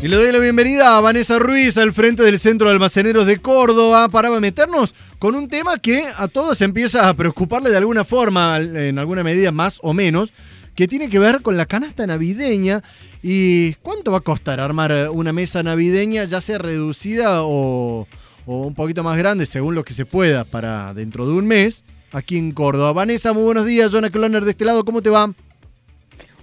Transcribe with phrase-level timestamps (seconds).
[0.00, 3.38] Y le doy la bienvenida a Vanessa Ruiz al frente del Centro de Almaceneros de
[3.38, 8.58] Córdoba para meternos con un tema que a todos empieza a preocuparle de alguna forma,
[8.58, 10.32] en alguna medida más o menos,
[10.76, 12.84] que tiene que ver con la canasta navideña
[13.24, 18.06] y cuánto va a costar armar una mesa navideña, ya sea reducida o,
[18.46, 21.82] o un poquito más grande, según lo que se pueda, para dentro de un mes,
[22.12, 22.92] aquí en Córdoba.
[22.92, 23.90] Vanessa, muy buenos días.
[23.90, 25.34] Jonah Cloner de este lado, ¿cómo te va?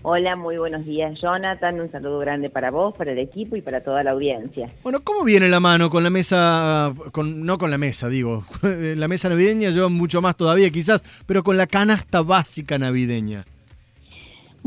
[0.08, 1.82] Hola, muy buenos días, Jonathan.
[1.82, 4.70] Un saludo grande para vos, para el equipo y para toda la audiencia.
[4.84, 9.08] Bueno, ¿cómo viene la mano con la mesa, con, no con la mesa, digo, la
[9.08, 13.46] mesa navideña lleva mucho más todavía quizás, pero con la canasta básica navideña?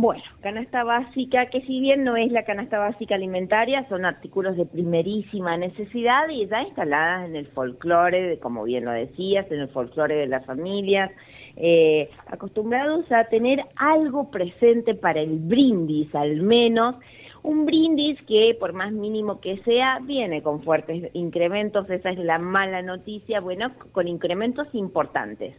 [0.00, 4.64] Bueno, canasta básica, que si bien no es la canasta básica alimentaria, son artículos de
[4.64, 10.14] primerísima necesidad y ya instaladas en el folclore, como bien lo decías, en el folclore
[10.14, 11.10] de las familias,
[11.56, 16.94] eh, acostumbrados a tener algo presente para el brindis, al menos,
[17.42, 22.38] un brindis que por más mínimo que sea, viene con fuertes incrementos, esa es la
[22.38, 25.56] mala noticia, bueno, con incrementos importantes.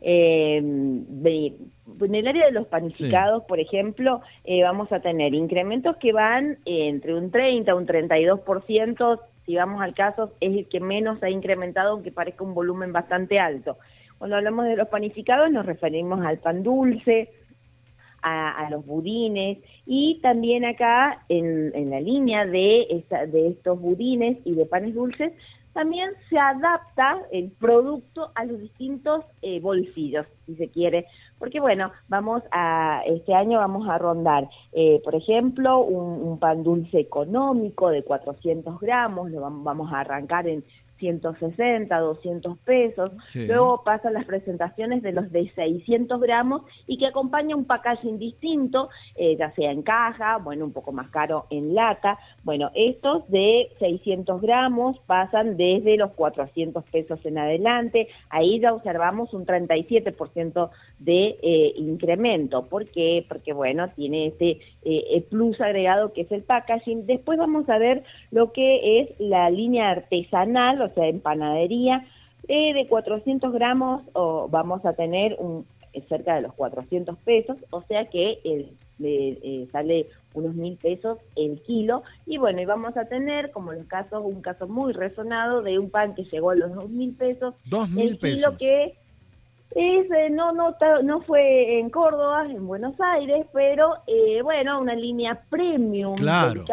[0.00, 6.12] Eh, en el área de los panificados, por ejemplo, eh, vamos a tener incrementos que
[6.12, 11.30] van entre un 30 un 32%, si vamos al caso, es el que menos ha
[11.30, 13.78] incrementado, aunque parezca un volumen bastante alto.
[14.18, 17.30] Cuando hablamos de los panificados nos referimos al pan dulce,
[18.22, 19.58] a, los budines.
[19.86, 25.32] Y también acá en, la línea de, de estos budines y de panes dulces
[25.72, 31.06] también se adapta el producto a los distintos eh, bolsillos, si se quiere,
[31.38, 36.98] porque bueno, vamos a, este año vamos a rondar, eh, por ejemplo, un, pan dulce
[36.98, 40.64] económico de 400 gramos, lo vamos a arrancar en
[41.00, 43.10] 160, 200 pesos.
[43.34, 48.90] Luego pasan las presentaciones de los de 600 gramos y que acompaña un packaging distinto,
[49.16, 52.18] eh, ya sea en caja, bueno, un poco más caro en lata.
[52.44, 58.08] Bueno, estos de 600 gramos pasan desde los 400 pesos en adelante.
[58.28, 62.66] Ahí ya observamos un 37% de eh, incremento.
[62.66, 63.24] ¿Por qué?
[63.26, 67.06] Porque, bueno, tiene este eh, plus agregado que es el packaging.
[67.06, 72.06] Después vamos a ver lo que es la línea artesanal, o sea, en panadería,
[72.48, 75.66] eh, de 400 gramos o vamos a tener un,
[76.08, 78.70] cerca de los 400 pesos, o sea que el,
[79.02, 83.86] eh, sale unos mil pesos el kilo y bueno y vamos a tener como los
[83.86, 87.54] casos un caso muy resonado de un pan que llegó a los dos mil pesos
[87.64, 88.94] dos mil pesos que
[89.74, 95.40] es, no, no, no fue en Córdoba, en Buenos Aires, pero eh, bueno, una línea
[95.48, 96.64] premium claro.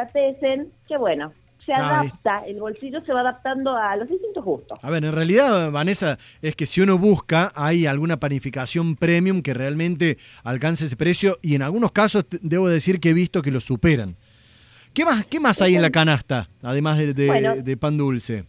[0.88, 1.32] que bueno,
[1.68, 4.80] se ah, adapta, el bolsillo se va adaptando a los distintos gustos.
[4.82, 9.54] A ver, en realidad, Vanessa, es que si uno busca, hay alguna panificación premium que
[9.54, 13.60] realmente alcance ese precio y en algunos casos debo decir que he visto que lo
[13.60, 14.16] superan.
[14.94, 18.46] ¿Qué más, qué más hay en la canasta, además de pan dulce?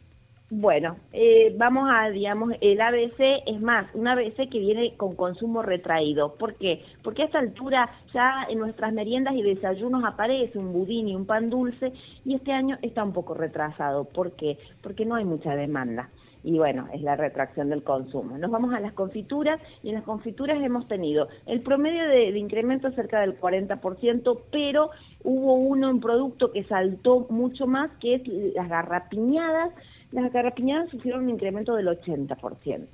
[0.50, 5.60] Bueno, eh, vamos a, digamos, el ABC es más, un ABC que viene con consumo
[5.60, 6.36] retraído.
[6.36, 6.82] ¿Por qué?
[7.02, 11.26] Porque a esta altura ya en nuestras meriendas y desayunos aparece un budín y un
[11.26, 11.92] pan dulce
[12.24, 14.04] y este año está un poco retrasado.
[14.04, 14.56] ¿Por qué?
[14.80, 16.08] Porque no hay mucha demanda.
[16.42, 18.38] Y bueno, es la retracción del consumo.
[18.38, 22.90] Nos vamos a las confituras y en las confituras hemos tenido el promedio de, incremento
[22.92, 24.88] cerca del 40%, pero
[25.24, 28.22] hubo uno en producto que saltó mucho más, que es
[28.54, 29.74] las garrapiñadas
[30.12, 32.86] las garrapiñadas sufrieron un incremento del 80%.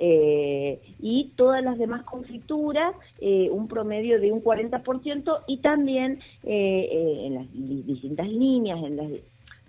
[0.00, 7.24] Eh, y todas las demás confituras eh, un promedio de un 40% y también eh,
[7.24, 9.20] en las distintas líneas, en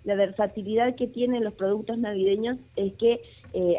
[0.04, 3.20] la versatilidad que tienen los productos navideños es que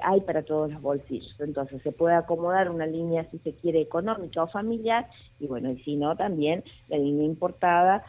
[0.03, 1.33] hay para todos los bolsillos.
[1.39, 5.07] Entonces se puede acomodar una línea, si se quiere, económica o familiar,
[5.39, 8.03] y bueno, y si no, también la línea importada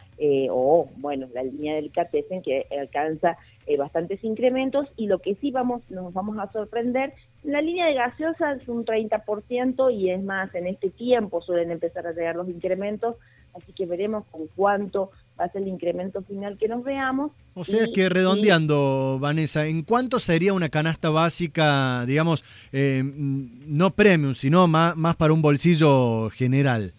[0.51, 5.51] o, bueno, la línea del delicatessen que alcanza eh, bastantes incrementos y lo que sí
[5.51, 7.13] vamos nos vamos a sorprender,
[7.43, 12.05] la línea de gaseosa es un 30% y es más, en este tiempo suelen empezar
[12.07, 13.15] a llegar los incrementos,
[13.53, 17.31] así que veremos con cuánto va a ser el incremento final que nos veamos.
[17.53, 24.33] O sea que redondeando, Vanessa, ¿en cuánto sería una canasta básica, digamos, eh, no premium,
[24.33, 26.93] sino más, más para un bolsillo general?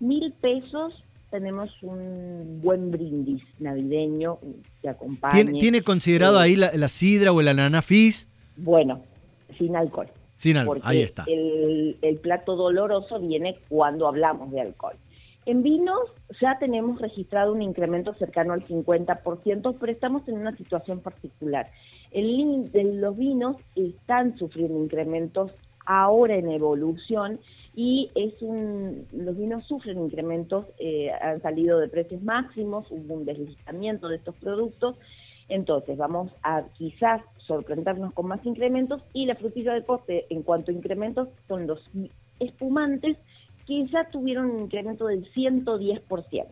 [0.00, 4.38] Mil pesos tenemos un buen brindis navideño
[4.82, 5.52] que acompañe.
[5.58, 8.28] ¿Tiene, considerado ahí la, sidra o el ananafis?
[8.56, 9.02] Bueno,
[9.58, 10.08] sin alcohol.
[10.34, 11.24] Sin alcohol, ahí está.
[11.26, 14.96] El, el plato doloroso viene cuando hablamos de alcohol.
[15.46, 16.00] En vinos
[16.40, 21.70] ya tenemos registrado un incremento cercano al 50%, pero estamos en una situación particular.
[22.10, 22.70] El,
[23.00, 25.52] los vinos están sufriendo incrementos
[25.86, 27.40] ahora en evolución
[27.74, 33.24] y es un, los vinos sufren incrementos, eh, han salido de precios máximos, hubo un
[33.24, 34.96] deslizamiento de estos productos,
[35.48, 40.70] entonces vamos a quizás sorprendernos con más incrementos y la frutilla de poste en cuanto
[40.70, 41.80] a incrementos son los
[42.40, 43.16] espumantes
[43.66, 46.46] que ya tuvieron un incremento del 110%.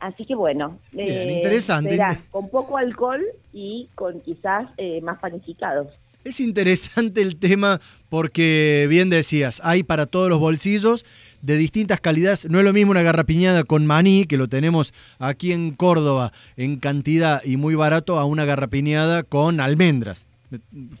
[0.00, 1.98] Así que bueno, eh, interesante.
[2.30, 3.22] con poco alcohol
[3.52, 5.88] y con quizás eh, más panificados.
[6.22, 7.80] Es interesante el tema
[8.10, 11.06] porque, bien decías, hay para todos los bolsillos
[11.40, 12.46] de distintas calidades.
[12.50, 16.76] No es lo mismo una garrapiñada con maní, que lo tenemos aquí en Córdoba en
[16.76, 20.26] cantidad y muy barato, a una garrapiñada con almendras.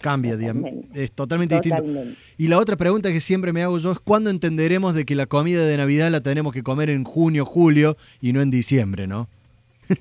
[0.00, 0.70] Cambia, digamos.
[0.94, 1.84] Es totalmente distinto.
[2.38, 5.26] Y la otra pregunta que siempre me hago yo es cuándo entenderemos de que la
[5.26, 9.28] comida de Navidad la tenemos que comer en junio, julio y no en diciembre, ¿no?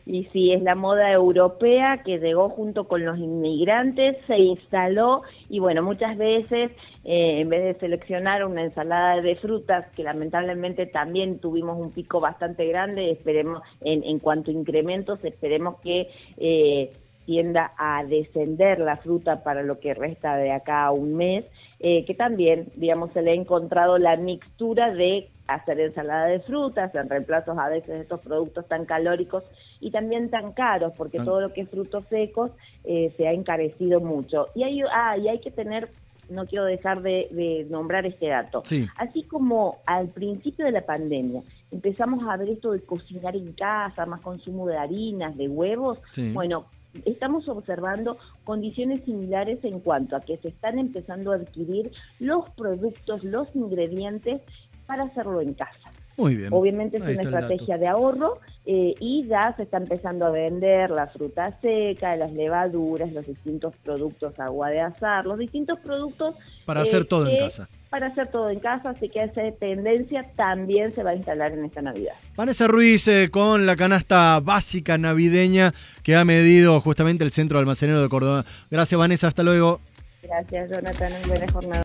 [0.06, 5.60] Y sí, es la moda europea que llegó junto con los inmigrantes, se instaló y
[5.60, 6.72] bueno, muchas veces
[7.04, 12.20] eh, en vez de seleccionar una ensalada de frutas, que lamentablemente también tuvimos un pico
[12.20, 16.10] bastante grande, esperemos en, en cuanto a incrementos, esperemos que...
[16.38, 16.90] Eh,
[17.30, 21.46] tienda a descender la fruta para lo que resta de acá a un mes,
[21.80, 26.94] eh, que también, digamos, se le ha encontrado la mixtura de hacer ensalada de frutas
[26.96, 29.44] en reemplazos a veces de estos productos tan calóricos
[29.80, 32.50] y también tan caros, porque todo lo que es frutos secos
[32.84, 34.48] eh, se ha encarecido mucho.
[34.56, 35.90] Y hay, ah, y hay que tener
[36.30, 38.62] no quiero dejar de, nombrar este dato.
[38.98, 41.42] Así como al principio de la pandemia
[41.72, 46.00] empezamos a ver esto de cocinar en casa, más consumo de harinas, de huevos,
[46.34, 46.66] bueno,
[47.06, 53.24] estamos observando condiciones similares en cuanto a que se están empezando a adquirir los productos,
[53.24, 54.42] los ingredientes
[54.88, 55.92] para hacerlo en casa.
[56.20, 56.50] Muy bien.
[56.52, 61.08] Obviamente es una estrategia de ahorro eh, y ya se está empezando a vender la
[61.08, 66.36] fruta seca, las levaduras, los distintos productos, agua de azar, los distintos productos.
[66.66, 70.92] Para hacer todo en casa para hacer todo en casa, así que esa tendencia también
[70.92, 72.14] se va a instalar en esta Navidad.
[72.36, 75.74] Vanessa Ruiz eh, con la canasta básica navideña
[76.04, 78.46] que ha medido justamente el Centro Almacenero de Córdoba.
[78.70, 79.82] Gracias Vanessa, hasta luego.
[80.22, 81.78] Gracias Jonathan, buena jornada.